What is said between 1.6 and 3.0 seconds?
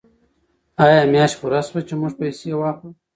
شوه چې موږ پیسې واخلو؟